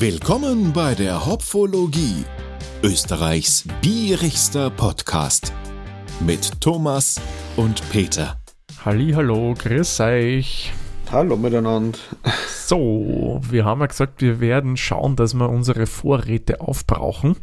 [0.00, 2.24] Willkommen bei der Hopfologie,
[2.84, 5.52] Österreichs bierigster Podcast
[6.24, 7.20] mit Thomas
[7.56, 8.38] und Peter.
[8.84, 10.72] Hallo, grüß euch.
[11.10, 11.98] Hallo miteinander.
[12.48, 17.34] So, wir haben ja gesagt, wir werden schauen, dass wir unsere Vorräte aufbrauchen.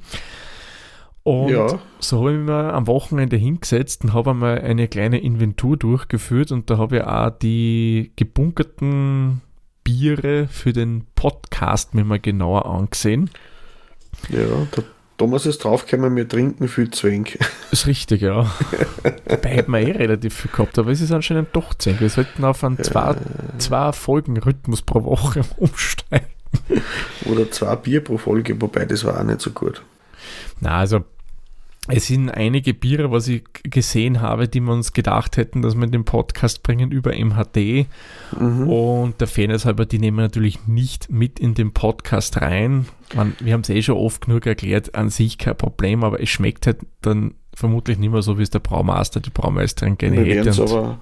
[1.23, 1.67] Und Ja.
[1.99, 6.69] so habe ich mir am Wochenende hingesetzt und habe einmal eine kleine Inventur durchgeführt und
[6.69, 9.41] da habe ich auch die gebunkerten
[9.85, 13.29] Biere für den Podcast mir mal genauer angesehen.
[14.29, 14.39] Ja,
[14.75, 14.83] der
[15.17, 17.39] Thomas ist draufgekommen, wir trinken viel wenig.
[17.71, 18.51] Ist richtig, ja.
[19.25, 22.01] Dabei hätten wir eh relativ viel gehabt, aber es ist anscheinend doch 10.
[22.01, 23.15] Wir sollten auf einen zwei,
[23.57, 26.27] zwei Folgen Rhythmus pro Woche umsteigen.
[27.25, 29.81] Oder zwei Bier pro Folge, wobei das war auch nicht so gut.
[30.59, 31.05] Na, also
[31.87, 35.83] es sind einige Biere, was ich gesehen habe, die wir uns gedacht hätten, dass wir
[35.83, 37.85] in den Podcast bringen über MHD.
[38.39, 42.87] Und der Fairness halber, die nehmen wir natürlich nicht mit in den Podcast rein.
[43.13, 46.29] Man, wir haben es eh schon oft genug erklärt, an sich kein Problem, aber es
[46.29, 50.25] schmeckt halt dann vermutlich nicht mehr so, wie es der Braumeister, die Braumeisterin gerne Wir
[50.25, 50.63] werden hätte.
[50.63, 50.97] es aber,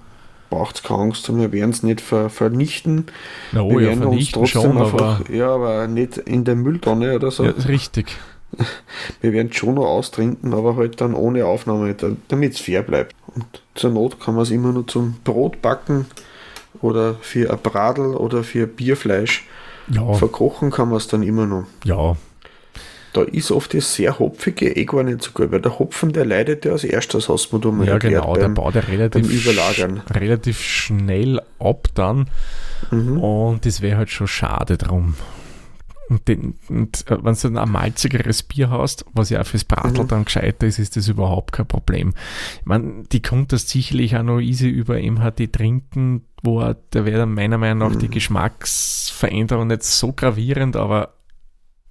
[0.50, 3.06] braucht keine Angst, wir werden es nicht ver vernichten.
[3.52, 6.44] Na, oh wir ja, werden uns vernichten trotzdem schon, einfach, aber ja, aber nicht in
[6.44, 7.44] der Mülltonne oder so.
[7.44, 8.16] ja, richtig.
[9.20, 11.94] Wir werden es schon noch austrinken, aber halt dann ohne Aufnahme,
[12.28, 13.14] damit es fair bleibt.
[13.34, 16.06] Und zur Not kann man es immer nur zum Brot backen
[16.80, 19.44] oder für ein Bradel oder für Bierfleisch.
[19.88, 21.64] Ja, Verkochen kann man es dann immer noch.
[21.84, 22.16] ja,
[23.12, 26.24] Da ist oft das sehr hopfige eh gar nicht so gut, weil der Hopfen, der
[26.24, 28.22] leidet ja als erstes, hast du mal ja erklärt.
[28.22, 30.00] genau, der beim- baut ja relativ, Überlagern.
[30.08, 32.28] sch- relativ schnell ab dann
[32.90, 33.18] Mhm.
[33.20, 35.14] und das wäre halt schon schade drum.
[36.14, 39.64] Und, den- und äh, wenn du dann ein malzigeres Bier hast, was ja auch fürs
[39.64, 40.08] Bratl Mhm.
[40.08, 42.14] dann gescheiter ist, ist das überhaupt kein Problem.
[42.60, 47.34] Ich meine, die das sicherlich auch noch easy über MHD trinken, wo da wäre dann
[47.34, 48.12] meiner Meinung nach die Mhm.
[48.12, 51.14] Geschmacksveränderung nicht so gravierend, aber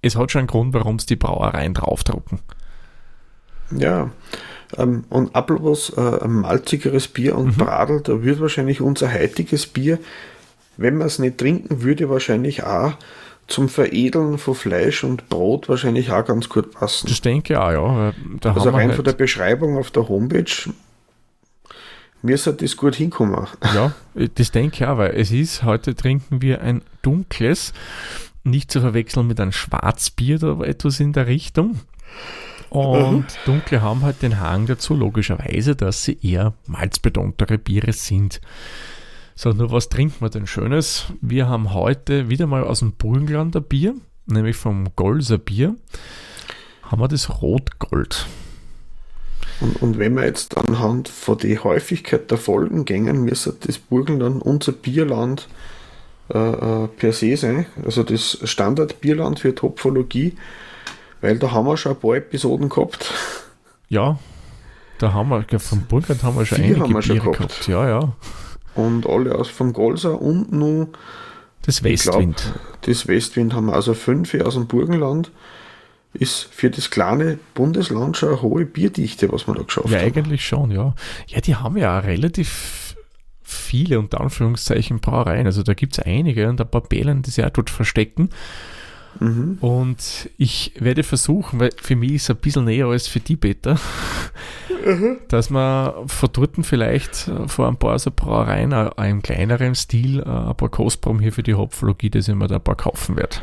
[0.01, 2.39] es hat schon einen Grund, warum es die Brauereien draufdrucken.
[3.75, 4.09] Ja.
[4.77, 7.63] Ähm, und apropos äh, ein malzigeres Bier und Mhm.
[7.65, 9.99] Bradel, da wird wahrscheinlich unser heutiges Bier,
[10.77, 12.93] wenn man es nicht trinken würde, wahrscheinlich auch
[13.47, 17.07] zum Veredeln von Fleisch und Brot wahrscheinlich auch ganz gut passen.
[17.07, 18.13] Das denke ich auch, ja.
[18.39, 20.45] Da Also rein halt, von der Beschreibung auf der Homepage
[22.21, 23.47] müsste das gut hinkommen.
[23.75, 23.93] Ja,
[24.35, 27.73] das denke ich auch, weil es ist, heute trinken wir ein dunkles,
[28.43, 31.79] nicht zu verwechseln mit einem Schwarzbier oder etwas in der Richtung.
[32.69, 38.41] Und dunkle haben halt den Hang dazu, logischerweise, dass sie eher malzbetontere Biere sind.
[39.35, 41.05] So, nur was trinken wir denn Schönes?
[41.19, 43.95] Wir haben heute wieder mal aus dem Burgenlander Bier,
[44.27, 45.75] nämlich vom Golser Bier,
[46.83, 48.27] haben wir das Rotgold.
[49.59, 54.43] Und, und wenn wir jetzt anhand von der Häufigkeit der Folgen gängen, müsste das Burgenland
[54.43, 55.47] unser Bierland
[56.31, 57.65] äh, äh, per se sein.
[57.83, 60.35] Also das Standardbierland für Topologie,
[61.21, 63.11] weil da haben wir schon ein paar Episoden gehabt.
[63.89, 64.19] Ja,
[64.99, 67.37] da haben wir, vom Burgenland haben wir schon Vier einige haben wir schon gehabt.
[67.37, 67.67] gehabt.
[67.67, 68.13] Ja, ja.
[68.75, 70.87] Und alle aus vom Golser und nun
[71.65, 72.53] Das ich glaub, Westwind.
[72.81, 75.31] das Westwind haben wir also fünf aus dem Burgenland.
[76.15, 80.05] Ist für das kleine Bundesland schon eine hohe Bierdichte, was wir da geschafft Ja, haben.
[80.07, 80.93] eigentlich schon, ja.
[81.27, 82.95] Ja, die haben ja auch relativ
[83.41, 85.47] viele, unter Anführungszeichen, Brauereien.
[85.47, 88.29] Also da gibt es einige und ein paar Bälen, die sich auch dort verstecken.
[89.19, 89.57] Mhm.
[89.61, 93.35] Und ich werde versuchen, weil für mich ist es ein bisschen näher als für die
[95.29, 99.75] Dass man von dort vielleicht äh, vor ein paar so Brauereien äh, auch im kleineren
[99.75, 102.75] Stil äh, ein paar Kostproben hier für die Hopfologie, dass ich mir da ein paar
[102.75, 103.37] kaufen werde.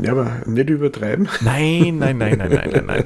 [0.00, 1.28] Ja, aber nicht übertreiben.
[1.40, 3.04] Nein, nein, nein, nein, nein, nein, nein.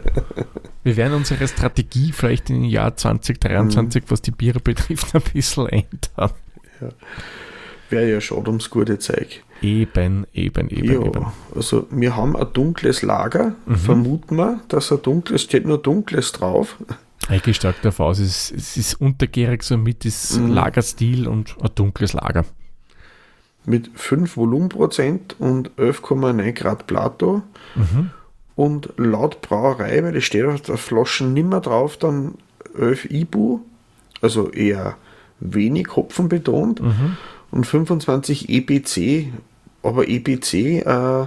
[0.82, 6.30] Wir werden unsere Strategie vielleicht im Jahr 2023, was die Biere betrifft, ein bisschen ändern.
[7.90, 9.42] Wäre ja schade ums gute Zeug.
[9.62, 11.26] Eben, eben, eben, Ja, eben.
[11.54, 13.76] also wir haben ein dunkles Lager, Mhm.
[13.76, 16.76] vermuten wir, dass ein dunkles, steht nur dunkles drauf.
[17.28, 20.52] Ich gehe stark davon aus, es, es ist untergärig somit das Mhm.
[20.52, 22.44] Lagerstil und ein dunkles Lager.
[23.66, 27.42] mit 5 Volumenprozent und 11,9 Grad Plato.
[27.74, 28.10] Mhm.
[28.56, 32.34] Und laut Brauerei, weil das steht auf der Flasche nimmer drauf, dann
[32.76, 33.60] 11 Ibu,
[34.22, 34.96] also eher
[35.40, 37.16] wenig Hopfen betont, Mhm.
[37.50, 39.30] und 25 EBC.
[39.82, 41.26] Aber EBC, äh,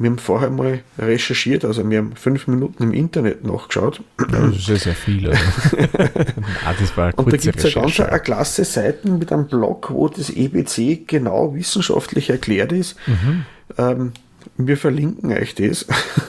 [0.00, 4.00] wir haben vorher mal recherchiert, also wir haben fünf Minuten im Internet nachgeschaut.
[4.16, 5.28] Das ist ja sehr viel.
[5.28, 5.42] Also.
[5.76, 9.90] Nein, das war Und da gibt es eine ganz eine klasse Seiten mit einem Blog,
[9.90, 12.96] wo das EBC genau wissenschaftlich erklärt ist.
[13.06, 13.44] Mhm.
[13.76, 14.12] Ähm,
[14.56, 15.86] wir verlinken euch das.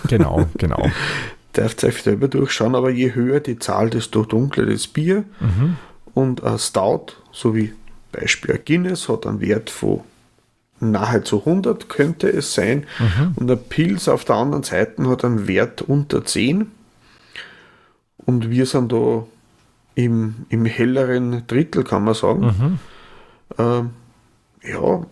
[0.10, 0.92] Genau, genau.
[1.56, 5.24] Dürft ihr euch selber durchschauen, aber je höher die Zahl, desto dunkler das Bier.
[5.40, 5.78] Mhm.
[6.14, 7.72] Und ein Stout, so wie
[8.12, 10.02] Beispiel Guinness, hat einen Wert von
[10.82, 12.86] nahezu 100 könnte es sein.
[13.00, 13.34] Mhm.
[13.36, 16.68] Und der Pilz auf der anderen Seite hat einen Wert unter 10.
[18.18, 19.26] Und wir sind da
[19.96, 22.42] im, im helleren Drittel, kann man sagen.
[22.46, 22.80] Mhm.
[23.58, 23.90] Ähm,
[24.64, 25.06] ja,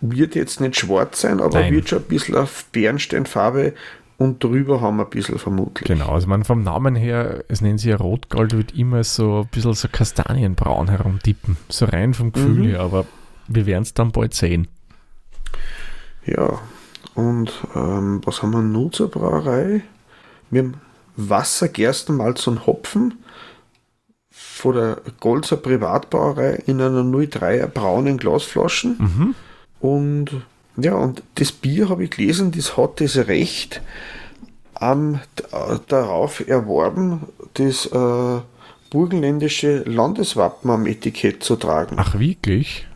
[0.00, 1.74] wird jetzt nicht schwarz sein, aber Nein.
[1.74, 3.74] wird schon ein bisschen auf Bernsteinfarbe
[4.16, 5.86] und drüber haben wir ein bisschen vermutlich.
[5.86, 9.46] Genau, also man vom Namen her, es nennt sich ja Rotgold, wird immer so ein
[9.48, 11.56] bisschen so kastanienbraun herumtippen.
[11.68, 12.64] So rein vom Gefühl Mhm.
[12.64, 13.04] her, aber
[13.50, 14.68] wir werden es dann bald sehen.
[16.24, 16.58] Ja,
[17.14, 19.82] und ähm, was haben wir noch zur Brauerei?
[20.50, 20.74] Wir haben
[21.16, 23.14] Wasser, Gerstenmalz und Hopfen
[24.30, 28.96] von der Golzer Privatbrauerei in einer 03er braunen Glasflaschen.
[28.98, 29.34] Mhm.
[29.80, 30.30] Und
[30.76, 33.82] ja, und das Bier habe ich gelesen, das hat das Recht
[34.80, 35.42] d-
[35.88, 37.22] darauf erworben,
[37.54, 38.40] das äh,
[38.90, 41.96] burgenländische Landeswappen am Etikett zu tragen.
[41.98, 42.86] Ach wirklich?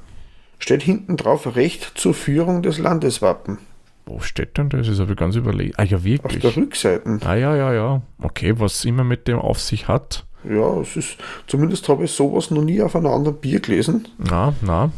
[0.64, 3.58] Steht hinten drauf Recht zur Führung des Landeswappen.
[4.06, 4.87] Wo steht denn das?
[4.87, 5.78] Das habe ich ganz überlegt.
[5.78, 6.56] Ah ja, Auf der wirklich.
[6.56, 7.19] Rückseite.
[7.22, 8.00] Ah ja, ja, ja.
[8.22, 10.25] Okay, was immer mit dem auf sich hat.
[10.43, 11.19] Ja, es ist,
[11.49, 14.08] zumindest habe ich sowas noch nie auf einem anderen Bier gelesen.
[14.16, 14.90] Na, na.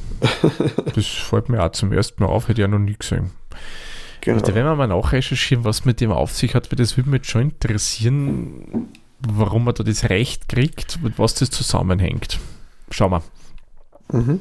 [0.94, 3.32] Das fällt mir auch zum ersten Mal auf, hätte ich ja noch nie gesehen.
[4.20, 4.38] Genau.
[4.38, 7.24] Da werden wir mal nachrecherchieren, was mit dem auf sich hat, weil das würde mich
[7.24, 8.86] schon interessieren,
[9.18, 12.38] warum man da das Recht kriegt, mit was das zusammenhängt.
[12.92, 13.22] Schauen wir.
[14.12, 14.38] Mhm.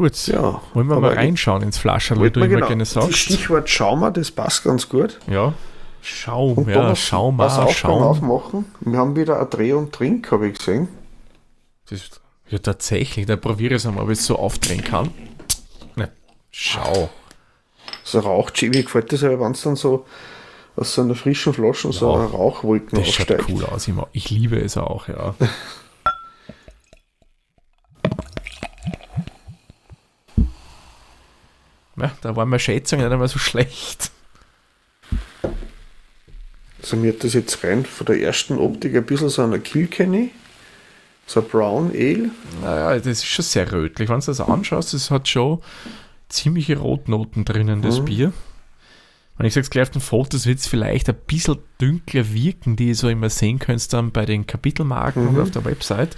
[0.00, 2.92] Gut, Ja, wollen wir aber mal reinschauen ins Flascherl, wie du immer genau, gerne Das
[2.94, 3.18] sagst.
[3.18, 5.18] Stichwort Schaumer, das passt ganz gut.
[5.26, 5.52] Ja.
[6.00, 8.02] Schaum, Und ja, Thomas, schau was mal, Aufgang Schaum.
[8.02, 8.64] aufmachen.
[8.80, 10.88] Wir haben wieder ein Dreh und Trink, habe ich gesehen.
[11.90, 12.00] Das,
[12.48, 15.10] ja, tatsächlich, da probiere ich es einmal, ob ich es so aufdrehen kann.
[15.96, 16.10] Ne,
[16.50, 17.10] schau.
[18.02, 20.06] So Rauchchi, wie gefällt das, wenn es dann so
[20.76, 23.86] aus so einer frischen Flasche so Ja, eine Rauchwolken Das schaut cool aus.
[23.86, 25.34] Ich, ich liebe es auch, ja.
[32.00, 34.10] Ja, da war meine Schätzung nicht einmal so schlecht.
[36.82, 40.30] Also mir hat das jetzt rein von der ersten Optik ein bisschen so eine Kilkenny.
[41.26, 42.30] So ein Brown Ale.
[42.62, 44.08] Naja, das ist schon sehr rötlich.
[44.08, 45.60] Wenn du das anschaust, es hat schon
[46.28, 48.04] ziemliche Rotnoten drinnen, das Mhm.
[48.06, 48.32] Bier.
[49.36, 52.88] Wenn ich sag's gleich auf den Fotos, wird es vielleicht ein bisschen dunkler wirken, die
[52.88, 55.28] ihr so immer sehen könnt dann bei den Kapitelmarken Mhm.
[55.36, 56.16] und auf der Website.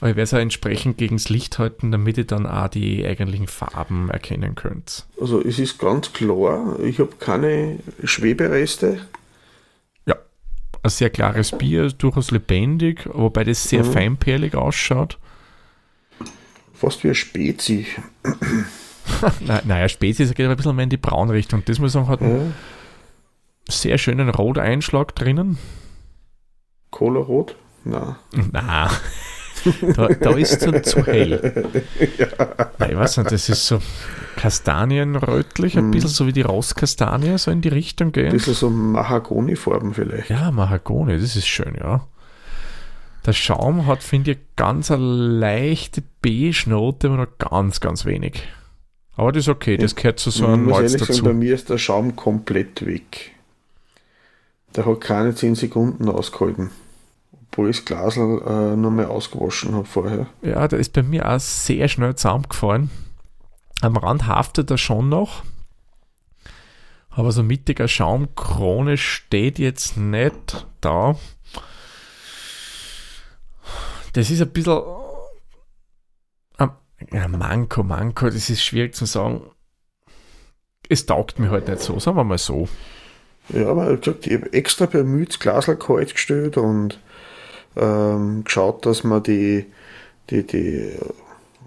[0.00, 3.06] Aber ich werde es auch entsprechend gegen das Licht halten, damit ihr dann auch die
[3.06, 5.06] eigentlichen Farben erkennen könnt.
[5.18, 9.00] Also es ist ganz klar, ich habe keine Schwebereste.
[10.04, 10.16] Ja,
[10.82, 13.92] ein sehr klares Bier, durchaus lebendig, wobei das sehr Mhm.
[13.92, 15.18] feinperlig ausschaut.
[16.74, 17.86] Fast wie ein Spezi.
[19.40, 21.62] Na, naja, Spezies geht aber ein bisschen mehr in die Braunrichtung.
[21.64, 22.48] Das muss sagen, hat einen
[23.68, 23.72] Ja.
[23.72, 25.56] sehr schönen Roteinschlag drinnen.
[26.90, 27.56] Cola-Rot?
[27.84, 28.18] Na.
[28.52, 28.90] Na,
[29.96, 31.64] da, da ist es dann zu hell.
[32.78, 33.80] Nein, ich weiß nicht, das ist so
[34.36, 35.90] kastanienrötlich, ein Mhm.
[35.92, 38.32] bisschen so wie die Rostkastanie, so in die Richtung Ein gehen.
[38.32, 40.30] bisschen so Mahagoni-Farben vielleicht.
[40.30, 42.06] Ja, Mahagoni, das ist schön, ja.
[43.24, 48.42] Der Schaum hat, finde ich, ganz eine leichte Beige-Note, aber noch ganz, ganz wenig.
[49.16, 51.38] Aber das ist okay, das gehört zu so einem Malz ehrlich sagen, bei dazu.
[51.38, 53.32] mir ist der Schaum komplett weg.
[54.76, 56.70] Der hat keine 10 Sekunden ausgehalten.
[57.56, 58.20] Obwohl ich das Glas äh,
[58.76, 60.26] noch mal ausgewaschen habe vorher.
[60.42, 62.90] Ja, der ist bei mir auch sehr schnell zusammengefallen.
[63.80, 65.42] Am Rand haftet er schon noch.
[67.08, 71.16] Aber so mittiger Schaumkrone steht jetzt nicht da.
[74.12, 74.82] Das ist ein bisschen.
[76.58, 76.72] ähm,
[77.10, 79.40] Ja, Manko, Manko, das ist schwierig zu sagen.
[80.90, 82.68] Es taugt mir halt nicht so, sagen wir mal so.
[83.48, 87.00] Ja, aber wie gesagt, ich habe extra bemüht, das Glas kalt gestellt und
[87.76, 89.66] ähm, geschaut, dass wir die,
[90.30, 90.92] die, die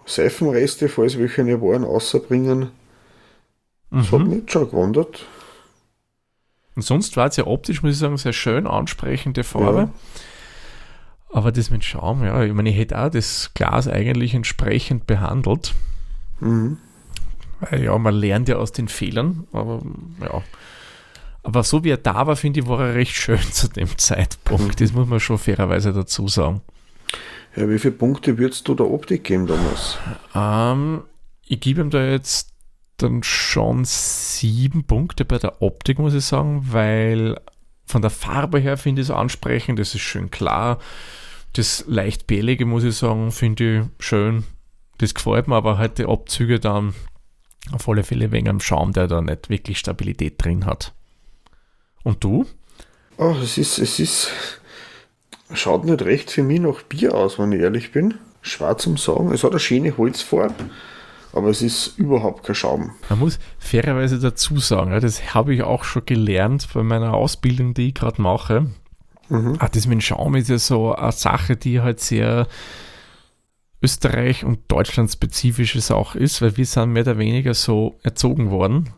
[0.05, 2.71] Seifenreste, falls welche nicht waren, rausbringen.
[3.91, 4.27] Das hat Mhm.
[4.27, 5.25] mich jetzt schon gewundert.
[6.75, 9.79] Und sonst war es ja optisch, muss ich sagen, sehr schön ansprechende Farbe.
[9.79, 9.89] Ja.
[11.31, 15.73] Aber das mit Schaum, ja, ich meine, ich hätte auch das Glas eigentlich entsprechend behandelt.
[16.39, 16.77] Mhm.
[17.59, 19.81] Weil ja, man lernt ja aus den Fehlern, aber
[20.21, 20.41] ja.
[21.43, 24.81] Aber so wie er da war, finde ich, war er recht schön zu dem Zeitpunkt.
[24.81, 26.61] Das muss man schon fairerweise dazu sagen.
[27.55, 29.97] Ja, wie viele Punkte würdest du der Optik geben damals?
[30.35, 31.01] Ähm,
[31.45, 32.53] ich gebe ihm da jetzt
[32.97, 37.39] dann schon sieben Punkte bei der Optik, muss ich sagen, weil
[37.85, 40.77] von der Farbe her finde ich es ansprechend, das ist schön klar.
[41.53, 44.43] Das leicht bärige, muss ich sagen, finde ich schön.
[44.99, 46.93] Das gefällt mir, aber halt die Abzüge dann
[47.71, 50.93] auf alle Fälle wegen einem Schaum, der da nicht wirklich Stabilität drin hat.
[52.09, 52.45] Und du?
[53.17, 54.31] Oh, es ist, es ist,
[55.53, 58.15] schaut nicht recht für mich nach Bier aus, wenn ich ehrlich bin.
[58.41, 59.31] Schwer zum Sagen.
[59.31, 60.55] Es hat eine schöne Holzfarbe
[61.33, 62.91] Aber es ist überhaupt kein Schaum.
[63.09, 67.89] Man muss fairerweise dazu sagen, das habe ich auch schon gelernt bei meiner Ausbildung, die
[67.89, 68.71] ich gerade mache.
[69.27, 69.57] Mhm.
[69.59, 72.47] Ach, das mit dem Schaum ist ja so eine Sache, die halt sehr
[73.83, 78.89] Österreich- und Deutschland spezifisches auch ist, weil wir sind mehr oder weniger so erzogen worden,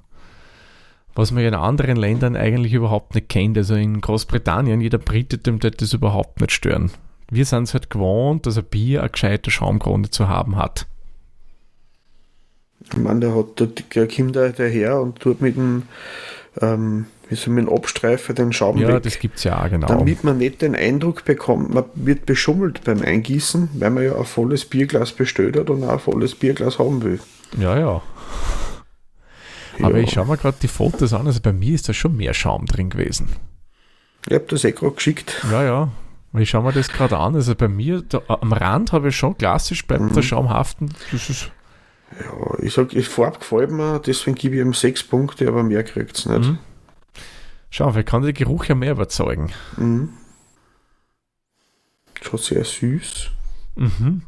[1.16, 3.58] was man ja in anderen Ländern eigentlich überhaupt nicht kennt.
[3.58, 6.92] Also in Großbritannien, jeder Brite, dem das überhaupt nicht stören.
[7.30, 10.86] Wir sind es halt gewohnt, dass ein Bier eine gescheite Schaumkrone zu haben hat.
[12.92, 15.84] Ich meine, der, hat, der kommt da daher und tut mit dem
[16.60, 19.70] ähm, wie so mit dem Abstreifer den Schaum Ja, weg, das gibt es ja auch,
[19.70, 19.88] genau.
[19.88, 24.26] Damit man nicht den Eindruck bekommt, man wird beschummelt beim Eingießen, weil man ja ein
[24.26, 27.20] volles Bierglas bestellt hat und auch ein volles Bierglas haben will.
[27.58, 28.02] Ja, ja.
[29.84, 30.04] Aber ja.
[30.04, 32.66] ich schaue mir gerade die Fotos an, also bei mir ist da schon mehr Schaum
[32.66, 33.30] drin gewesen.
[34.28, 35.44] Ich habe das eh gerade geschickt.
[35.52, 35.92] Ja, ja.
[36.34, 37.36] Ich schaue mir das gerade an.
[37.36, 40.14] Also bei mir, da, am Rand habe ich schon klassisch bleibt mhm.
[40.14, 40.90] der Schaum haften.
[41.12, 41.52] Das ist
[42.20, 45.84] ja, ich sage, die Farbe gefällt mir, deswegen gebe ich ihm sechs Punkte, aber mehr
[45.84, 46.50] kriegt es nicht.
[46.50, 46.60] Mhm.
[47.70, 49.52] Schau, vielleicht kann der Geruch ja mehr überzeugen.
[49.78, 50.10] Mhm.
[52.22, 53.30] Schon sehr süß.
[53.76, 54.24] Mhm.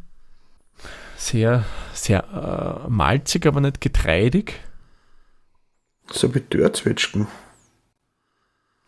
[1.17, 4.59] Sehr, sehr äh, malzig, aber nicht getreidig.
[6.11, 7.27] So wie Dörrzwetschgen.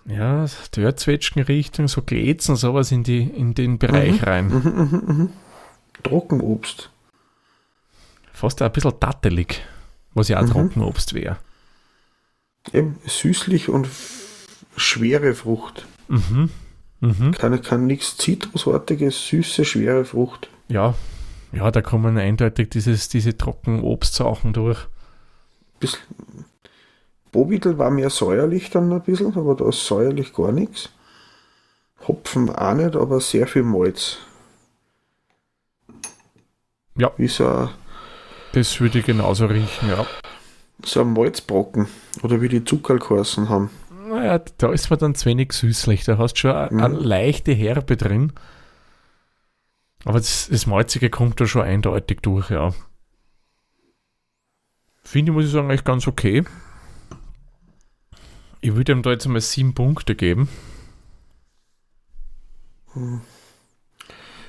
[0.06, 4.24] Ja, Dörrzwetschgen-Richtung, so Glätzen, sowas in, die, in den Bereich mhm.
[4.24, 4.48] rein.
[4.48, 5.30] Mhm, mhm, mhm.
[6.04, 6.92] Trockenobst.
[8.32, 9.64] Fast ein bisschen dattelig,
[10.14, 10.52] was ja auch mhm.
[10.52, 11.38] Trockenobst wäre.
[12.72, 13.88] Eben, süßlich und
[14.78, 15.88] schwere Frucht.
[16.08, 16.52] Mhm.
[17.00, 17.32] Mhm.
[17.32, 20.50] Keine, kann nichts Zitrusartiges, süße, schwere Frucht.
[20.68, 20.94] Ja,
[21.52, 24.88] ja, da kommen eindeutig dieses, diese Trockenobstsachen durch.
[25.80, 26.02] Bisschen.
[27.36, 30.90] Bobitel war mehr säuerlich dann ein bisschen, aber da ist säuerlich gar nichts.
[32.08, 34.20] Hopfen auch nicht, aber sehr viel Malz.
[36.98, 37.12] Ja.
[37.18, 37.70] Wie so ein,
[38.54, 40.06] Das würde ich genauso riechen, ja.
[40.86, 41.88] So ein Malzbrocken.
[42.24, 43.70] Oder wie die Zuckerlkorsen haben.
[44.08, 46.06] Naja, da ist man dann zu wenig süßlich.
[46.06, 47.04] Da hast du schon eine, eine mhm.
[47.04, 48.32] leichte Herbe drin.
[50.06, 52.74] Aber das, das Malzige kommt da schon eindeutig durch, ja.
[55.04, 56.46] Finde ich, muss ich sagen, eigentlich ganz okay.
[58.66, 60.50] Ich würde ihm da jetzt mal sieben Punkte geben.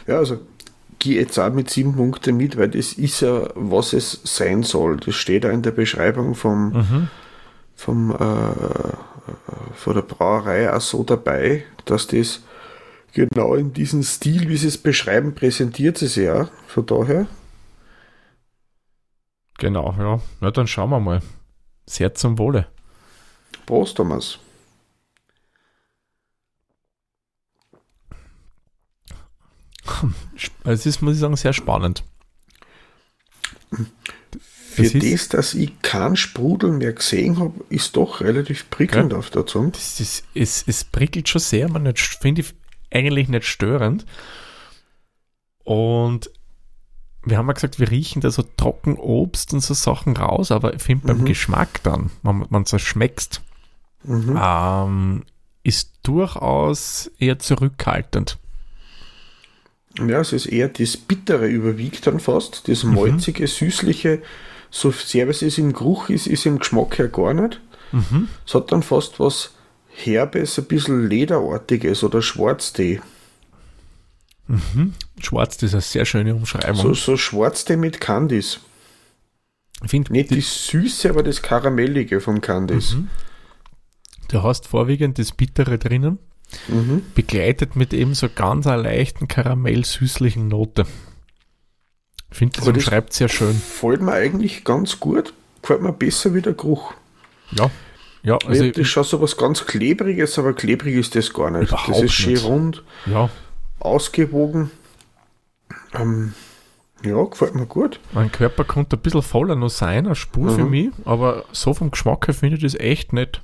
[0.06, 0.38] Ja, also
[0.99, 4.96] gehe jetzt auch mit sieben Punkten mit, weil das ist ja, was es sein soll.
[4.96, 7.08] Das steht da in der Beschreibung vom, mhm.
[7.75, 8.94] vom äh,
[9.75, 12.42] von der Brauerei auch so dabei, dass das
[13.12, 16.49] genau in diesem Stil, wie sie es beschreiben, präsentiert es ja.
[16.68, 17.26] Von daher.
[19.58, 20.23] Genau, ja.
[20.40, 21.20] Na, dann schauen wir mal.
[21.85, 22.66] Sehr zum Wohle.
[23.66, 24.38] Prost, Thomas.
[30.64, 32.04] Es ist, muss ich sagen, sehr spannend.
[34.40, 39.18] Für das, das, dass ich keinen Sprudel mehr gesehen habe, ist doch relativ prickelnd ja,
[39.18, 39.70] auf der Zunge.
[39.70, 42.54] Das ist, es, es prickelt schon sehr, man finde ich
[42.90, 44.04] eigentlich nicht störend.
[45.64, 46.30] Und
[47.25, 50.82] wir haben ja gesagt, wir riechen da so Trockenobst und so Sachen raus, aber ich
[50.82, 51.25] finde beim mhm.
[51.25, 53.42] Geschmack dann, wenn man es schmeckst,
[54.06, 54.38] mhm.
[54.40, 55.22] ähm,
[55.62, 58.38] ist durchaus eher zurückhaltend.
[59.98, 62.94] Ja, es ist eher das Bittere überwiegt dann fast, das mhm.
[62.94, 63.48] malzige, mhm.
[63.48, 64.22] süßliche,
[64.70, 67.60] so sehr es im Geruch ist, ist im Geschmack her gar nicht.
[67.92, 68.28] Mhm.
[68.46, 69.54] Es hat dann fast was
[69.88, 73.00] Herbes, ein bisschen Lederartiges oder Schwarztee.
[74.48, 74.92] Mhm.
[75.20, 76.82] Schwarztee ist eine sehr schöne Umschreibung.
[76.82, 78.60] So, so Schwarztee mit Candice.
[79.82, 82.94] Ich finde nicht die, die Süße, aber das Karamellige vom Candice.
[82.94, 83.08] Mhm.
[84.28, 86.18] Du hast vorwiegend das Bittere drinnen,
[86.68, 87.02] mhm.
[87.14, 90.87] begleitet mit eben so ganz einer leichten karamell-süßlichen Note.
[92.30, 93.54] Ich finde, das schreibt sehr schön.
[93.54, 95.33] Fällt mir eigentlich ganz gut.
[95.62, 96.95] Gefällt mir besser wie der Geruch.
[97.52, 97.71] Ja.
[98.23, 101.71] Ja, also das ist schon so was ganz Klebriges, aber klebrig ist das gar nicht.
[101.71, 103.30] Das ist schön rund, ja.
[103.78, 104.73] ausgewogen.
[105.95, 106.35] Ähm,
[107.04, 108.00] ja, gefällt mir gut.
[108.12, 110.56] Mein Körper konnte ein bisschen voller noch sein, eine Spur mhm.
[110.56, 113.42] für mich, aber so vom Geschmack her finde ich das echt nett.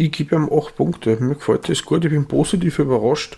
[0.00, 1.16] Ich gebe ihm 8 Punkte.
[1.20, 2.04] Mir gefällt das gut.
[2.04, 3.36] Ich bin positiv überrascht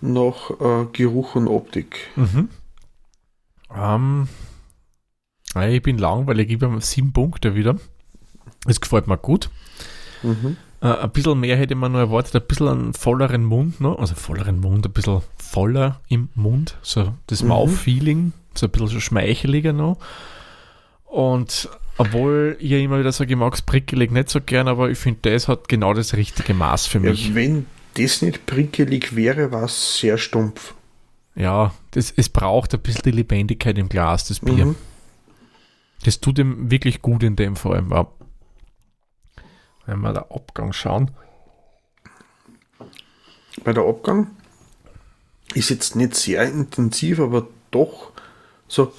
[0.00, 2.08] nach äh, Geruch und Optik.
[2.16, 2.48] Mhm.
[3.74, 4.28] Ähm,
[5.54, 7.76] ich bin langweilig, ich gebe sieben Punkte wieder.
[8.66, 9.50] Es gefällt mir gut.
[10.22, 10.56] Mhm.
[10.80, 14.14] Äh, ein bisschen mehr hätte man nur erwartet, ein bisschen einen volleren Mund noch, also
[14.14, 17.48] volleren Mund, ein bisschen voller im Mund, so das mhm.
[17.50, 19.98] Mouth-Feeling, so ein bisschen schmeicheliger noch.
[21.04, 21.68] Und
[21.98, 24.98] obwohl ich ja immer wieder sage, ich mag es prickelig nicht so gern, aber ich
[24.98, 27.28] finde, das hat genau das richtige Maß für mich.
[27.28, 30.74] Ja, wenn das nicht prickelig wäre, war es sehr stumpf.
[31.34, 34.66] Ja, das, es braucht ein bisschen die Lebendigkeit im Glas, das Bier.
[34.66, 34.76] Mhm.
[36.04, 37.86] Das tut ihm wirklich gut in dem Fall.
[39.86, 41.10] Wenn wir da Abgang schauen.
[43.64, 44.30] Bei der Abgang
[45.54, 48.12] ist jetzt nicht sehr intensiv, aber doch
[48.68, 48.92] so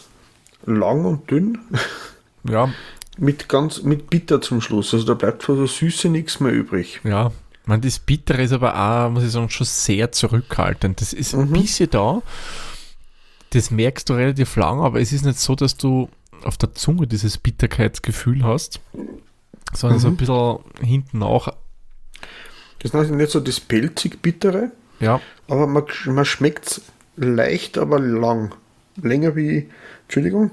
[0.66, 1.60] lang und dünn.
[2.50, 2.70] Ja.
[3.18, 4.94] mit ganz mit bitter zum Schluss.
[4.94, 7.00] Also da bleibt von der Süße nichts mehr übrig.
[7.04, 7.32] Ja.
[7.66, 11.00] Man, das Bittere ist aber auch, muss ich sagen, schon sehr zurückhaltend.
[11.00, 11.54] Das ist ein Mhm.
[11.54, 12.22] bisschen da.
[13.52, 16.10] Das merkst du relativ lang, aber es ist nicht so, dass du
[16.44, 18.82] auf der Zunge dieses Bitterkeitsgefühl hast,
[19.74, 20.18] sondern so ein Mhm.
[20.18, 21.54] bisschen hinten nach.
[22.80, 26.82] Das ist nicht so das pelzig bittere, Ja, aber man, man schmeckt es
[27.16, 28.54] leicht, aber lang.
[29.02, 29.70] Länger wie,
[30.04, 30.52] Entschuldigung,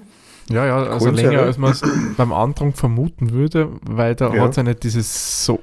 [0.50, 1.30] ja, ja, also Kohlensäure.
[1.30, 1.82] länger als man es
[2.16, 4.42] beim Andrang vermuten würde, weil da Ja.
[4.42, 5.62] hat es ja nicht dieses so,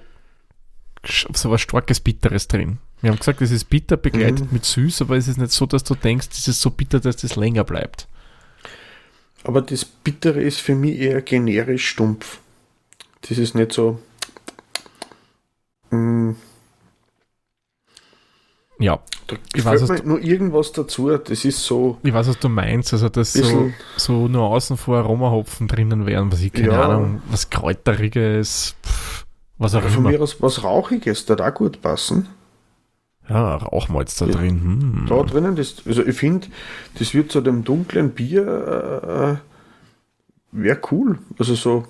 [1.06, 2.78] so was starkes Bitteres drin.
[3.02, 4.50] Wir haben gesagt, es ist bitter begleitet Mhm.
[4.52, 7.18] mit süß, aber es ist nicht so, dass du denkst, es ist so bitter, dass
[7.18, 8.08] das länger bleibt.
[9.44, 12.40] aber das Bittere ist für mich eher generisch stumpf.
[13.22, 14.00] Das ist nicht so.
[18.88, 21.10] Ja, da Ich weiß, mir nur irgendwas dazu.
[21.18, 21.98] Das ist so.
[22.04, 26.40] Ich weiß, was du meinst, also dass so, so Nuancen vor Aromahopfen drinnen wären, was
[26.40, 26.84] ich keine Ja.
[26.84, 29.26] Ahnung, was Kräuteriges, pff,
[29.58, 30.10] was auch Von immer.
[30.12, 32.30] mir aus was Rauchiges, da auch gut passen.
[33.28, 34.32] Ja, Rauchmalz da Ja.
[34.32, 34.62] drin.
[34.62, 35.06] Hm.
[35.10, 36.48] Da drinnen, das, also ich finde,
[36.98, 41.20] das wird zu dem dunklen Bier, äh, wäre cool.
[41.38, 41.84] Also so,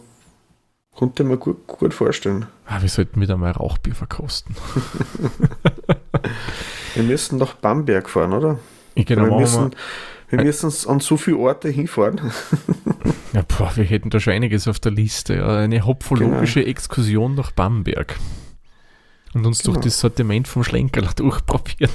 [0.95, 2.47] konnte man gut, gut vorstellen.
[2.65, 4.55] Ah, wir sollten wieder mal Rauchbier verkosten.
[6.97, 8.59] Wir müssen nach Bamberg fahren, oder?
[8.95, 9.75] Ich genau, wir müssen,
[10.29, 12.19] wir müssen an so viele Orte hinfahren.
[13.33, 15.45] ja, boah, wir hätten da schon einiges auf der Liste.
[15.45, 16.71] Eine hopfologische Genau.
[16.71, 18.15] Exkursion nach Bamberg.
[19.33, 19.85] Und uns durch Genau.
[19.85, 21.91] das Sortiment vom Schlenkerl durchprobieren.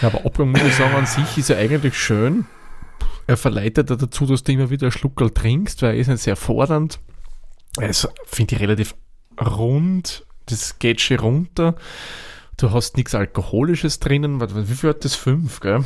[0.00, 2.46] ja, aber Abgang muss ich sagen, an sich ist er eigentlich schön.
[3.28, 6.22] Er verleitet ja dazu, dass du immer wieder einen Schluckerl trinkst, weil er ist nicht
[6.22, 6.98] sehr fordernd.
[7.76, 8.94] Also finde ich relativ
[9.40, 10.26] rund.
[10.52, 11.74] Das geht schon runter.
[12.58, 14.40] Du hast nichts Alkoholisches drinnen.
[14.68, 15.14] Wie viel hat das?
[15.14, 15.84] Fünf, gell?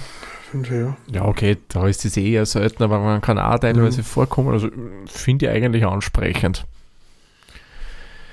[0.71, 0.97] ja.
[1.11, 4.05] Ja, okay, da ist das eh eher selten, aber man kann auch teilweise Mhm.
[4.05, 4.51] vorkommen.
[4.53, 4.69] Also
[5.07, 6.67] finde ich eigentlich ansprechend.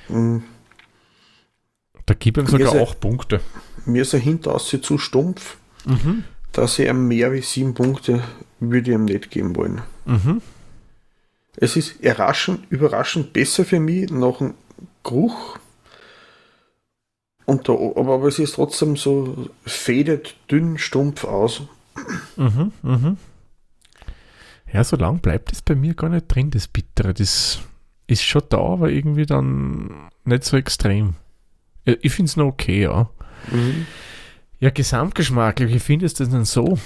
[0.09, 0.39] Mm,
[2.05, 3.39] Da gibt ihm sogar er- auch Punkte.
[3.85, 6.25] Mir ist er hinteraus zu stumpf, Mhm.
[6.51, 8.21] dass ihm mehr wie sieben Punkte
[8.59, 9.81] würde ich ihm nicht geben wollen.
[10.05, 10.41] Mhm.
[11.55, 14.53] Es ist überraschend, überraschend besser für mich nach dem
[15.03, 15.57] Geruch.
[17.45, 21.63] Und da, aber, aber es ist trotzdem so fädet dünn, stumpf aus.
[22.37, 22.71] Mhm.
[22.81, 23.17] Mhm.
[24.71, 27.13] Ja, so lang bleibt es bei mir gar nicht drin, das Bittere.
[27.13, 27.59] Das
[28.07, 31.15] ist schon da, aber irgendwie dann nicht so extrem.
[31.85, 33.09] Ich finde es noch okay, ja.
[34.59, 36.79] Ja, gesamtgeschmacklich, wie findest du das denn so?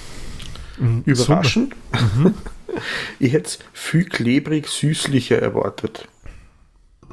[1.04, 1.74] Überraschend.
[2.14, 2.34] Summe.
[3.18, 6.06] Ich hätte es viel klebrig, süßlicher erwartet.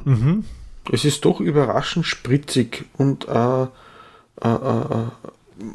[0.04, 0.44] Mhm.
[0.88, 0.94] Mhm.
[0.94, 3.66] Es ist doch überraschend spritzig und äh, äh,
[4.42, 5.06] äh, äh,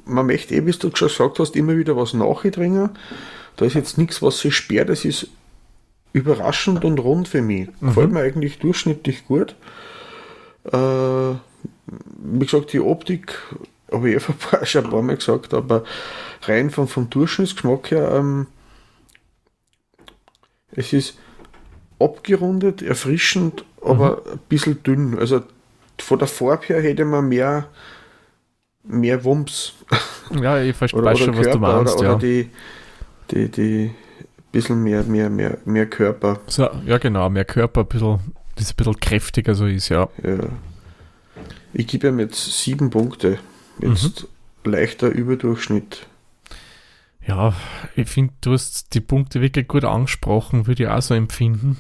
[0.06, 2.91] man möchte eh, wie du schon gesagt hast, immer wieder was nachdringen.
[3.56, 4.89] Da ist jetzt nichts, was sich sperrt.
[4.89, 5.28] Das ist
[6.13, 7.69] überraschend und rund für mich.
[7.82, 9.56] Gefällt mir eigentlich durchschnittlich gut.
[10.65, 13.39] Äh, wie gesagt, die Optik
[13.91, 15.84] habe ich eh schon ein paar Mal gesagt, aber
[16.43, 18.47] rein vom, vom Durchschnittsgeschmack her, ähm,
[20.71, 21.17] es ist
[22.03, 25.17] abgerundet, erfrischend, aber ein bisschen dünn.
[25.19, 25.41] Also
[25.99, 27.67] von der Farbe her hätte man mehr,
[28.83, 29.73] mehr Wumms.
[30.41, 31.95] Ja, ich verstehe Oder, oder schon, was Körper, du meinst.
[31.97, 32.09] oder, ja.
[32.11, 32.49] oder die,
[33.31, 33.91] die, die
[34.51, 36.39] bisschen mehr, mehr, mehr, mehr Körper.
[36.47, 38.19] So, ja, genau, mehr Körper, ein bisschen,
[38.55, 40.09] das ein bisschen kräftiger so ist, ja.
[40.23, 40.39] Ja.
[41.73, 43.39] Ich gebe ihm jetzt sieben Punkte.
[43.79, 44.27] Jetzt
[44.65, 44.71] Mhm.
[44.71, 46.05] leichter Überdurchschnitt.
[47.25, 47.53] Ja,
[47.95, 51.77] ich finde, du hast die Punkte wirklich gut angesprochen, würde ich auch so empfinden.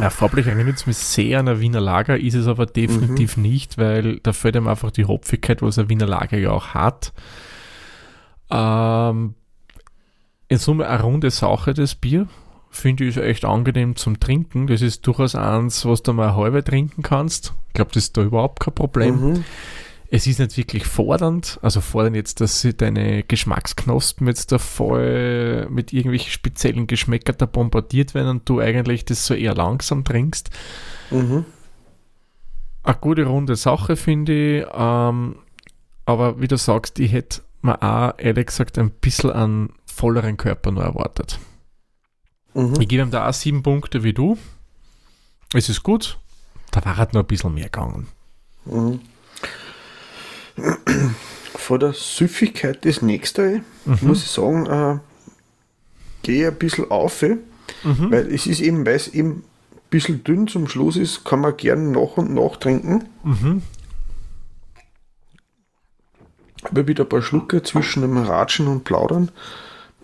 [0.00, 4.18] Ja, farblich es mich sehr an ein Wiener Lager, ist es aber definitiv nicht, weil
[4.20, 7.12] da fällt ihm einfach die Hopfigkeit, was ein Wiener Lager ja auch hat.
[8.50, 9.34] Ähm,
[10.48, 12.26] in Summe eine runde Sache, das Bier.
[12.72, 14.68] Finde ich echt angenehm zum Trinken.
[14.68, 17.52] Das ist durchaus eins, was du mal halbe trinken kannst.
[17.68, 19.32] Ich glaube, das ist da überhaupt kein Problem.
[19.32, 19.44] Mhm.
[20.12, 25.68] Es ist nicht wirklich fordernd, also fordern jetzt, dass sie deine Geschmacksknospen jetzt da voll
[25.70, 30.50] mit irgendwelchen speziellen Geschmäckern da bombardiert werden und du eigentlich das so eher langsam trinkst.
[31.12, 31.44] Mhm.
[32.82, 34.66] Eine gute runde Sache, finde ich.
[34.72, 35.36] Ähm,
[36.06, 40.72] aber wie du sagst, ich hätte mir auch ehrlich gesagt ein bisschen einen volleren Körper
[40.72, 41.38] nur erwartet.
[42.54, 42.80] Mhm.
[42.80, 44.36] Ich gebe ihm da auch sieben Punkte wie du.
[45.54, 46.18] Es ist gut.
[46.72, 48.08] Da war halt noch ein bisschen mehr gegangen.
[48.64, 48.98] Mhm.
[51.54, 53.98] Vor der Süffigkeit das nächste, Mhm.
[54.02, 54.98] muss ich sagen, äh,
[56.22, 58.10] gehe ein bisschen auf, mhm.
[58.10, 59.42] weil es ist eben, weil es eben ein
[59.90, 63.04] bisschen dünn zum Schluss ist, kann man gerne nach und nach trinken.
[63.24, 63.62] Mhm.
[66.62, 69.30] Aber wieder ein paar Schlucke zwischen dem Ratschen und Plaudern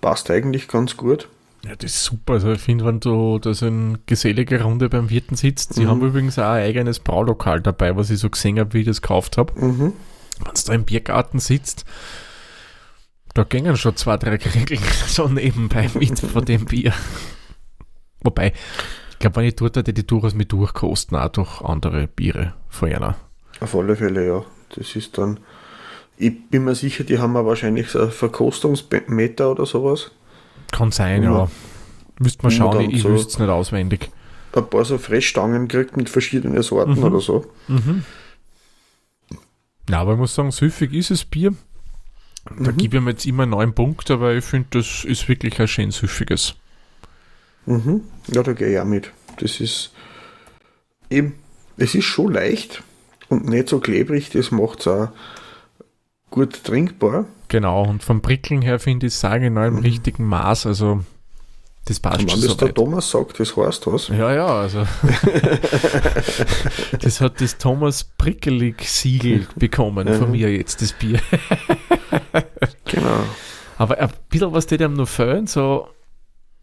[0.01, 1.29] passt eigentlich ganz gut.
[1.65, 2.35] Ja, das ist super.
[2.35, 5.89] Also ich finde, wenn du da so eine gesellige Runde beim Wirten sitzt, sie mhm.
[5.89, 9.03] haben übrigens auch ein eigenes Braulokal dabei, was ich so gesehen habe, wie ich das
[9.03, 9.53] gekauft habe.
[9.61, 9.93] Mhm.
[10.45, 11.85] Wenn du da im Biergarten sitzt,
[13.35, 16.93] da gingen schon zwei, drei Kriegel so nebenbei mit von dem Bier.
[18.23, 18.53] Wobei,
[19.11, 22.91] ich glaube, wenn ich dort hätte, die durchaus mit durchkosten, auch durch andere Biere von
[22.91, 23.17] einer.
[23.61, 24.45] Auf alle Fälle, ja.
[24.75, 25.39] Das ist dann,
[26.17, 30.11] ich bin mir sicher, die haben wahrscheinlich so Verkostungsmeter oder sowas.
[30.73, 31.49] Kann sein, ja.
[32.19, 34.11] Müsste man schauen, ich so wüsste es nicht auswendig.
[34.55, 37.05] Ein paar so Fressstangen kriegt mit verschiedenen Sorten mhm.
[37.05, 37.45] oder so.
[37.69, 38.05] Mhm.
[39.89, 41.55] Ja, aber ich muss sagen, süffig ist es Bier.
[42.59, 42.77] Da mhm.
[42.77, 45.91] gebe ich mir jetzt immer neun Punkte, weil ich finde, das ist wirklich ein schön
[45.91, 46.55] süffiges.
[47.67, 48.03] Mhm.
[48.29, 49.13] Ja, da gehe ich auch mit.
[49.39, 49.93] Das ist
[51.11, 51.35] eben,
[51.77, 52.83] es ist schon leicht
[53.29, 55.09] und nicht so klebrig, das macht es auch
[56.31, 57.27] gut trinkbar.
[57.49, 59.81] Genau, und vom Prickeln her finde ich es sage genau im mhm.
[59.81, 61.05] richtigen Maß, also
[61.87, 62.43] das passt und schon.
[62.43, 64.09] Wenn das der Thomas sagt, das heißt was?
[64.09, 64.81] Ja, ja, also.
[67.01, 71.21] das hat das Thomas Prickelig-Siegel bekommen von mir jetzt, das Bier.
[72.85, 73.21] genau.
[73.79, 75.87] Aber ein bisschen was die dem noch fehlen, so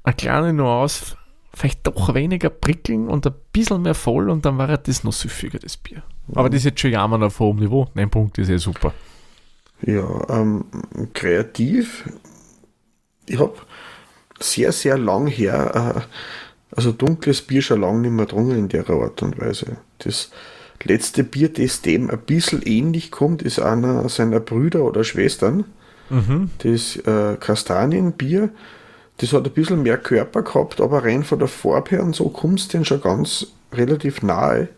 [0.03, 1.15] eine kleine Nuance,
[1.53, 5.59] vielleicht doch weniger prickeln und ein bisschen mehr voll und dann war das noch süffiger,
[5.59, 6.03] das Bier.
[6.35, 7.87] Aber das ist jetzt schon jammern auf hohem Niveau.
[7.93, 8.93] Nein, Punkt ist eh super.
[9.85, 10.65] Ja, ähm,
[11.13, 12.09] kreativ.
[13.25, 13.55] Ich habe
[14.43, 18.89] sehr, sehr lang her, äh, also dunkles Bier schon lange nicht mehr drungen in der
[18.89, 19.77] Art und Weise.
[19.99, 20.31] Das
[20.83, 25.65] letzte Bier, das dem ein bisschen ähnlich kommt, ist einer seiner Brüder oder Schwestern.
[26.09, 26.49] Mhm.
[26.59, 28.49] Das äh, Kastanienbier.
[29.17, 32.29] Das hat ein bisschen mehr Körper gehabt, aber rein von der Farbe her und so
[32.29, 34.69] kommst du den schon ganz relativ nahe.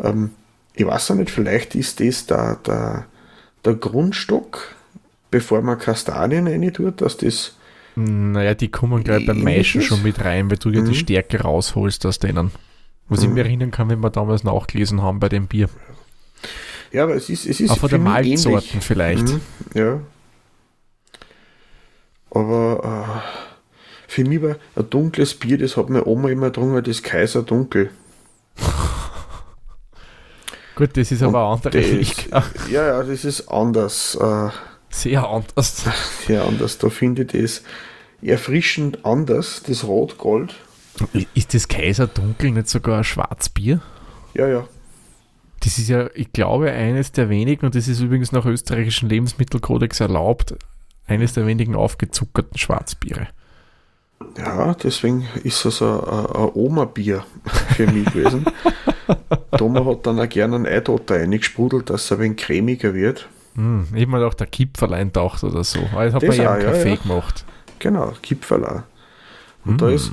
[0.00, 0.30] Ähm,
[0.74, 3.04] ich weiß auch nicht, vielleicht ist das der, der,
[3.64, 4.74] der Grundstock,
[5.30, 7.57] bevor man Kastanien rein tut, dass das
[7.96, 10.90] naja, die kommen gleich beim Maischen schon mit rein, weil du ja mhm.
[10.90, 12.50] die Stärke rausholst aus denen.
[13.08, 13.26] Was mhm.
[13.26, 15.68] ich mir erinnern kann, wenn wir damals nachgelesen haben bei dem Bier.
[16.92, 18.84] Ja, aber es ist, es ist Auch von der Malzsorten ähnlich.
[18.84, 19.28] vielleicht.
[19.28, 19.40] Mhm.
[19.74, 20.00] Ja.
[22.30, 23.20] Aber äh,
[24.06, 27.90] für mich war ein dunkles Bier, das hat meine Oma immer getrunken, das Kaiser Dunkel.
[30.76, 32.44] Gut, das ist aber eine andere Fähigkeit.
[32.70, 34.16] Ja, ja, das ist anders.
[34.20, 34.50] Äh,
[34.90, 35.84] Sehr anders.
[36.26, 36.78] Sehr anders.
[36.78, 37.62] Da finde ich das
[38.22, 40.54] erfrischend anders, das Rot-Gold.
[41.34, 43.80] Ist das Kaiser Dunkel nicht sogar ein Schwarzbier?
[44.34, 44.68] Ja, ja.
[45.60, 50.00] Das ist ja, ich glaube, eines der wenigen, und das ist übrigens nach österreichischen Lebensmittelkodex
[50.00, 50.56] erlaubt,
[51.06, 53.28] eines der wenigen aufgezuckerten Schwarzbiere.
[54.36, 57.24] Ja, deswegen ist es ein, ein Oma-Bier
[57.76, 58.46] für mich gewesen.
[59.56, 63.28] Thomas hat dann auch gerne einen Eidotter eingesprudelt, dass er ein wenig cremiger wird.
[63.58, 65.80] Mm, ich habe mir auch der Kipferlein taucht oder so.
[65.92, 67.44] Aber ich habe bei ihm Kaffee ja, gemacht.
[67.80, 68.84] Genau, Kipferl
[69.64, 69.78] Und mm.
[69.78, 70.12] da ist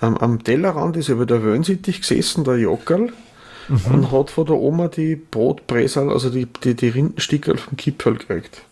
[0.00, 3.10] am, am Tellerrand ist über der Wöhnsittich gesessen, der Jockerl,
[3.68, 3.94] mhm.
[3.94, 8.62] und hat von der Oma die Brotbresal, also die, die, die Rindenstickerl vom Kipferl gekriegt.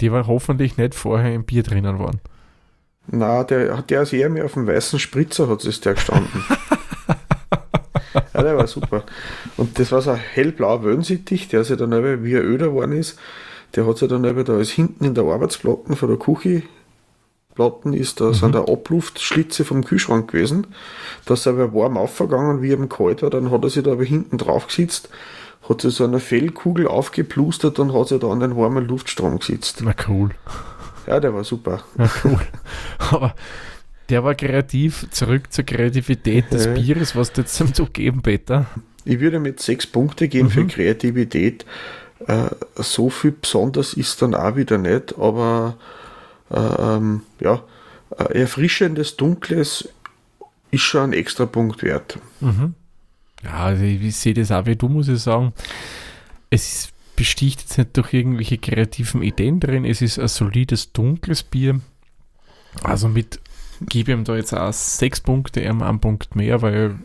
[0.00, 2.20] Die war hoffentlich nicht vorher im Bier drinnen waren.
[3.08, 6.44] Na, der, der ist eher mehr auf dem weißen Spritzer, hat es der gestanden.
[8.34, 9.04] ja, der war super.
[9.56, 11.92] Und das war so ein hellblauer Wöhnsittich, der sich dann
[12.24, 13.18] wie er öder geworden ist,
[13.76, 16.62] der hat sich dann da als hinten in der Arbeitsplatten von der Küche
[17.54, 18.34] Platten ist, da mhm.
[18.34, 20.66] sind da Abluftschlitze vom Kühlschrank gewesen.
[21.24, 23.92] Da ist er aber warm aufgegangen, wie ihm kalt war, dann hat er sich da
[23.92, 25.08] aber hinten drauf gesetzt,
[25.68, 29.80] hat sich so eine Fellkugel aufgeplustert und hat sich da an den warmen Luftstrom gesetzt.
[29.82, 30.30] Na cool.
[31.06, 31.84] Ja, der war super.
[31.96, 32.40] Na cool.
[32.98, 33.34] Aber
[34.08, 36.74] der war kreativ, zurück zur Kreativität des ja.
[36.74, 38.66] Bieres, was du jetzt zum geben, Peter.
[39.04, 40.52] Ich würde mit sechs Punkte geben mhm.
[40.52, 41.64] für Kreativität.
[42.26, 45.76] Äh, so viel besonders ist dann auch wieder nicht, aber
[46.50, 47.62] äh, ähm, ja,
[48.18, 49.88] äh, erfrischendes Dunkles
[50.70, 52.18] ist schon ein extra Punkt wert.
[52.40, 52.74] Mhm.
[53.42, 55.52] Ja, also ich, ich sehe das auch wie du, muss ich sagen.
[56.50, 59.84] Es ist, besticht jetzt nicht durch irgendwelche kreativen Ideen drin.
[59.84, 61.80] Es ist ein solides, dunkles Bier.
[62.82, 63.38] Also mit
[63.80, 66.96] gebe ihm da jetzt auch sechs Punkte, eher einen Punkt mehr, weil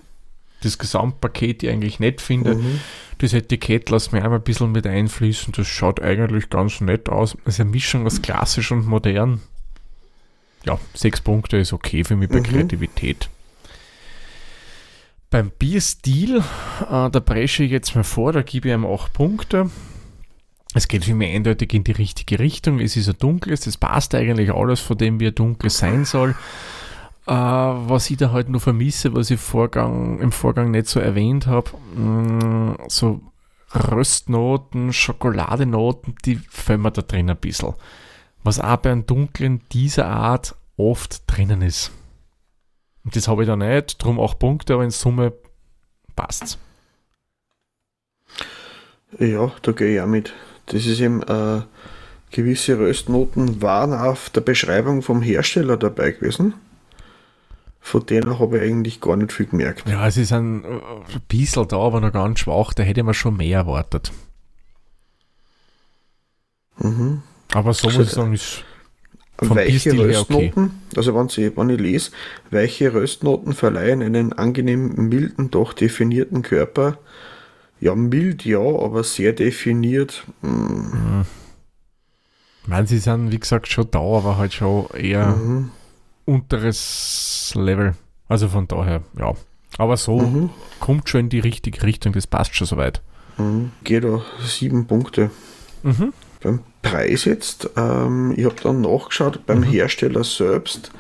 [0.62, 2.56] das Gesamtpaket ich eigentlich nett finde.
[2.56, 2.80] Mhm.
[3.20, 5.54] Das Etikett lassen wir einmal ein bisschen mit einfließen.
[5.54, 7.38] Das schaut eigentlich ganz nett aus.
[7.46, 9.42] Es ist eine Mischung aus klassisch und modern.
[10.66, 12.44] Ja, sechs Punkte ist okay für mich bei mhm.
[12.44, 13.30] Kreativität.
[15.30, 19.70] Beim Bierstil, äh, da presche ich jetzt mal vor, da gebe ich ihm acht Punkte.
[20.74, 22.80] Es geht mich eindeutig in die richtige Richtung.
[22.80, 26.36] Es ist ein dunkles, das passt eigentlich alles von dem, ein dunkel sein soll.
[27.26, 31.48] Äh, was ich da halt nur vermisse, was ich Vorgang, im Vorgang nicht so erwähnt
[31.48, 33.22] habe, mm, so
[33.74, 37.74] Röstnoten, Schokoladenoten, die fällen mir da drin ein bisschen.
[38.44, 41.92] Was auch bei einem dunklen dieser Art oft drinnen ist.
[43.04, 45.34] Und das habe ich da nicht, darum auch Punkte, aber in Summe
[46.16, 46.58] passt's.
[49.18, 50.34] Ja, da gehe ich auch mit.
[50.70, 51.62] Das ist eben äh,
[52.32, 56.54] gewisse Röstnoten waren auf der Beschreibung vom Hersteller dabei gewesen.
[57.82, 59.88] Von denen habe ich eigentlich gar nicht viel gemerkt.
[59.88, 62.74] Ja, es ist ein, äh, ein bisschen da, aber noch ganz schwach.
[62.74, 64.12] Da hätte man schon mehr erwartet.
[66.78, 67.24] Mhm.
[67.54, 68.64] Aber so muss ich sagen, ist
[69.38, 70.18] vom Weiche her okay.
[70.18, 72.12] Röstnoten, also wenn, Sie, wenn ich lese,
[72.52, 76.98] weiche Röstnoten verleihen einen angenehm milden, doch definierten Körper.
[77.82, 80.24] Ja, mild ja, aber sehr definiert.
[80.42, 81.22] mm,
[82.64, 85.72] Ich meine, sie sind, wie gesagt, schon da, aber halt schon eher Mhm.
[86.26, 87.96] unteres Level.
[88.28, 89.34] Also von daher, ja.
[89.78, 90.50] Aber so Mhm.
[90.80, 93.02] kommt schon in die richtige Richtung, das passt schon soweit.
[93.38, 93.72] Mhm.
[93.84, 95.32] Geht da sieben Punkte.
[95.84, 96.14] Mhm.
[96.44, 99.64] Beim Preis jetzt, ähm, ich habe dann nachgeschaut, beim Mhm.
[99.64, 100.92] Hersteller selbst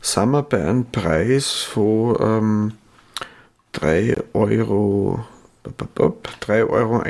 [0.00, 2.72] sind wir bei einem Preis von ähm,
[3.72, 5.24] 3 Euro,
[5.64, 7.00] 3,61 Euro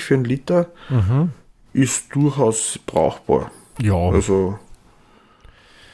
[0.00, 0.66] für einen Liter.
[0.88, 1.30] Mhm.
[1.72, 3.50] Ist durchaus brauchbar.
[3.80, 4.58] Ja, Also,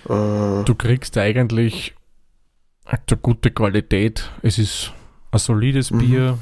[0.09, 1.95] äh, du kriegst eigentlich
[2.85, 4.31] eine gute Qualität.
[4.43, 4.93] Es ist
[5.33, 5.99] ein solides Mhm.
[5.99, 6.39] Bier,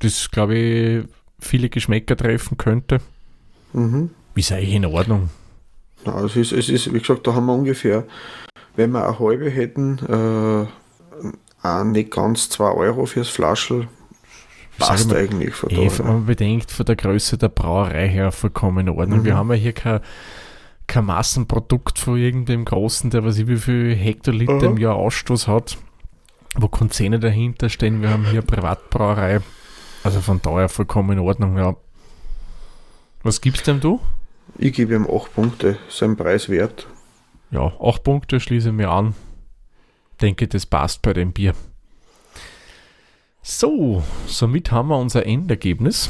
[0.00, 1.04] das, glaube ich,
[1.40, 3.00] viele Geschmäcker treffen könnte.
[3.72, 4.10] mhm.
[4.36, 5.30] Ist eigentlich in Ordnung.
[6.04, 8.04] Na, es, ist, es ist, wie gesagt, da haben wir ungefähr,
[8.74, 10.66] wenn wir eine halbe hätten, äh,
[11.66, 13.86] auch nicht ganz 2 Euro fürs Flaschel.
[14.78, 15.98] Passt mal, eigentlich von Eh, da.
[15.98, 19.20] wenn man bedenkt, von der Größe der Brauerei her vollkommen in Ordnung.
[19.20, 19.24] Mhm.
[19.24, 20.00] Wir haben ja hier kein,
[20.86, 24.64] kein Massenprodukt von irgendeinem Großen, der was ich wie viel Hektoliter Mhm.
[24.64, 25.78] im Jahr Ausstoß hat,
[26.56, 28.02] wo Konzerne dahinter stehen.
[28.02, 29.40] Wir haben hier eine Privatbrauerei.
[30.02, 31.76] Also von daher vollkommen in Ordnung, ja.
[33.22, 34.00] Was gibst denn du?
[34.58, 36.86] Ich gebe ihm 8 Punkte, sein Preis wert.
[37.50, 39.14] Ja, 8 Punkte schließe ich mir an.
[40.20, 41.54] Denke, das passt bei dem Bier.
[43.46, 46.08] So, somit haben wir unser Endergebnis.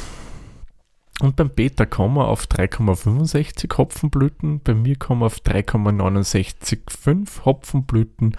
[1.20, 6.78] Und beim Peter kommen wir auf 3,65 Hopfenblüten, bei mir kommen wir auf 3,965
[7.44, 8.36] Hopfenblüten.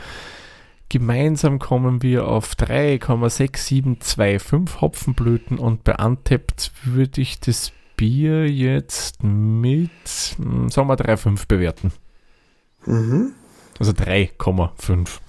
[0.88, 9.92] Gemeinsam kommen wir auf 3,6725 Hopfenblüten und bei Untapped würde ich das Bier jetzt mit,
[10.38, 11.92] hm, sagen wir 3,5 bewerten.
[12.86, 13.34] Mhm.
[13.78, 15.20] Also 3,5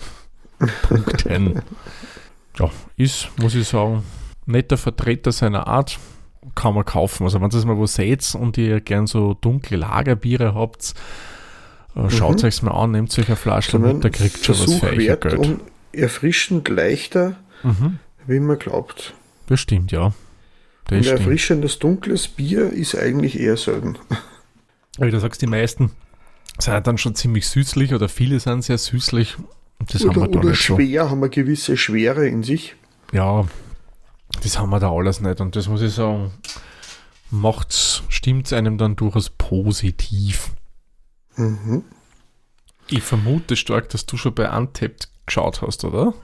[0.82, 1.62] Punkten.
[2.58, 4.02] Ja, ist, muss ich sagen,
[4.46, 5.98] netter Vertreter seiner Art.
[6.54, 7.24] Kann man kaufen.
[7.24, 10.94] Also, wenn ihr das mal wo seht und ihr gern so dunkle Lagerbiere habt,
[11.96, 12.46] äh, schaut Mhm.
[12.48, 15.34] euch mal an, nehmt euch eine Flasche mit, da kriegt schon was für euch Geld.
[15.34, 15.60] und
[15.92, 19.14] erfrischend leichter, Mhm, wie man glaubt.
[19.48, 20.12] das stimmt, ja.
[20.84, 21.18] Das Ein stimmt.
[21.20, 23.96] erfrischendes dunkles Bier ist eigentlich eher selten.
[24.98, 25.90] Aber du sagst, die meisten
[26.60, 29.36] sind dann schon ziemlich süßlich oder viele sind sehr süßlich.
[29.78, 30.74] Und das haben Oder, wir da oder nicht so.
[30.76, 32.74] schwer, haben eine gewisse Schwere in sich.
[33.12, 33.46] Ja,
[34.42, 35.40] das haben wir da alles nicht.
[35.40, 36.32] Und das muss ich sagen,
[37.30, 40.50] macht's, stimmt's einem dann durchaus positiv.
[41.36, 41.84] Mhm.
[42.88, 46.14] Ich vermute stark, dass du schon bei Untapped geschaut hast, oder?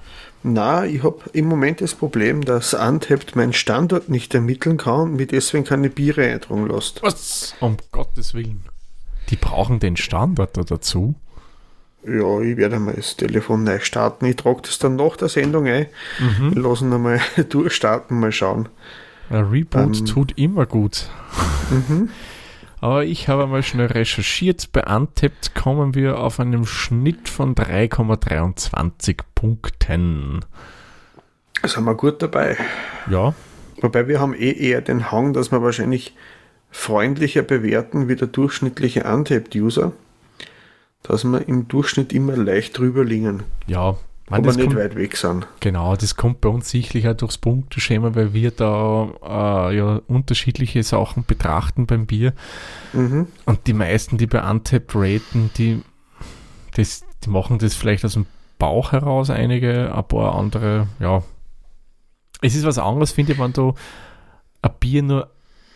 [0.44, 5.16] Na, ich habe im Moment das Problem, dass Untapped meinen Standort nicht ermitteln kann und
[5.16, 7.02] mir deswegen keine Biere eintragen lässt.
[7.02, 7.54] Was?
[7.60, 8.64] Um Gottes Willen.
[9.30, 11.14] Die brauchen den Standort da dazu.
[12.06, 14.24] Ja, ich werde mal das Telefon neu starten.
[14.26, 15.86] Ich trage das dann nach der Sendung ein.
[16.18, 16.54] Mhm.
[16.54, 18.68] Wir lassen einmal durchstarten, mal schauen.
[19.30, 20.06] Ein Reboot Ähm.
[20.06, 21.08] tut immer gut.
[21.70, 22.10] Mhm.
[22.80, 24.72] Aber ich habe mal schnell recherchiert.
[24.72, 30.44] Bei Untapped kommen wir auf einen Schnitt von 3,23 Punkten.
[31.64, 32.56] Sind wir gut dabei.
[33.08, 33.34] Ja,
[33.82, 36.14] Wobei wir haben eh eher den Hang, dass wir wahrscheinlich
[36.70, 39.92] freundlicher bewerten wie der durchschnittliche Untapped-User.
[41.02, 43.96] Dass wir im Durchschnitt immer leicht drüber liegen, ja.
[44.30, 45.46] Man, aber nicht kommt, weit weg sind.
[45.60, 50.82] Genau, das kommt bei uns sicherlich auch durchs Punkteschema, weil wir da äh, ja unterschiedliche
[50.82, 52.32] Sachen betrachten beim Bier.
[52.92, 53.26] Mhm.
[53.44, 55.82] Und die meisten, die bei Untapped raten, die,
[56.76, 58.26] das, die machen das vielleicht aus dem
[58.58, 61.22] Bauch heraus, einige, ein paar andere, ja.
[62.40, 63.74] Es ist was anderes, finde ich, wenn du
[64.62, 65.30] ein Bier nur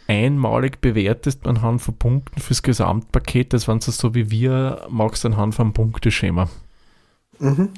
[0.08, 5.24] einmalig bewertest anhand von Punkten fürs Gesamtpaket, als wenn du es so wie wir magst
[5.26, 6.48] anhand von Punkteschema.
[7.38, 7.68] Mhm.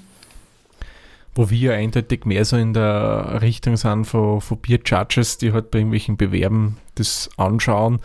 [1.35, 5.79] wo wir eindeutig mehr so in der Richtung sind von, von Bier-Judges, die halt bei
[5.79, 8.01] irgendwelchen Bewerben das anschauen,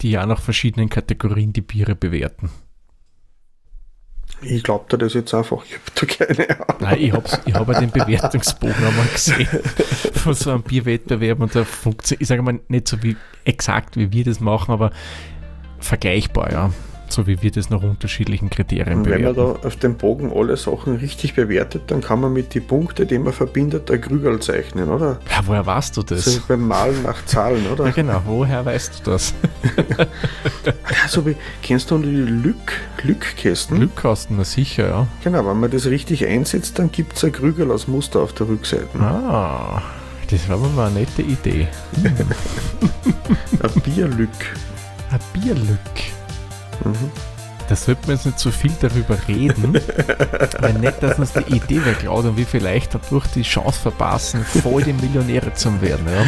[0.00, 2.50] die ja nach verschiedenen Kategorien die Biere bewerten.
[4.40, 6.76] Ich glaube da das jetzt einfach, ich habe da keine Ahnung.
[6.80, 9.46] Nein, ich habe ich hab den Bewertungsbogen einmal gesehen
[10.14, 14.12] von so einem Bierwettbewerb und da funktioniert, ich sage mal nicht so wie exakt, wie
[14.12, 14.90] wir das machen, aber
[15.78, 16.70] vergleichbar, ja
[17.12, 19.36] so wie wir das nach unterschiedlichen Kriterien Und bewerten.
[19.36, 22.66] wenn man da auf dem Bogen alle Sachen richtig bewertet, dann kann man mit den
[22.66, 25.18] Punkten, die man verbindet, ein Krügel zeichnen, oder?
[25.30, 26.24] Ja, woher weißt du das?
[26.24, 27.86] So wie beim Malen nach Zahlen, oder?
[27.86, 29.34] Ja, genau, woher weißt du das?
[31.02, 33.76] Also, wie, kennst du die Lück, Lückkästen?
[33.76, 35.06] Glückkasten, na sicher, ja.
[35.24, 38.48] Genau, wenn man das richtig einsetzt, dann gibt es ein Krügel als Muster auf der
[38.48, 38.98] Rückseite.
[39.00, 39.82] Ah,
[40.32, 41.68] das war aber mal eine nette Idee.
[43.62, 44.30] Ein Bierlück.
[45.10, 45.78] Ein Bierlück.
[46.84, 47.10] Mhm.
[47.68, 49.78] Da sollten wir jetzt nicht so viel darüber reden,
[50.60, 54.82] weil nicht, dass uns die Idee wegklaut und wir vielleicht dadurch die Chance verpassen, voll
[54.82, 56.06] die Millionäre zu werden.
[56.06, 56.24] Ja?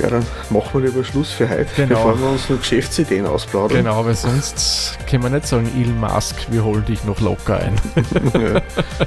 [0.00, 1.96] Ja, dann machen wir lieber Schluss für heute, Genau.
[1.96, 3.78] bevor wir uns noch Geschäftsideen ausplaudern.
[3.78, 7.74] Genau, weil sonst können wir nicht sagen, Elon Musk, wir holen dich noch locker ein.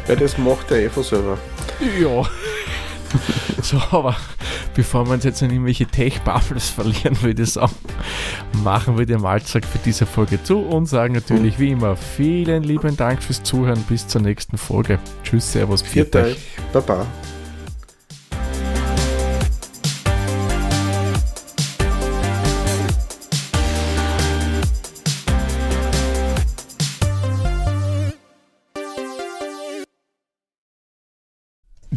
[0.08, 0.16] ja.
[0.16, 1.38] das macht der eh von selber.
[2.00, 2.24] Ja.
[3.68, 4.16] So, aber
[4.76, 7.76] bevor wir uns jetzt in irgendwelche Tech-Bubbles verlieren, würde ich sagen,
[8.64, 12.96] machen wir den Malzack für diese Folge zu und sagen natürlich wie immer vielen lieben
[12.96, 13.84] Dank fürs Zuhören.
[13.90, 15.00] Bis zur nächsten Folge.
[15.22, 16.38] Tschüss, Servus, pfiat euch.
[16.72, 17.06] Baba.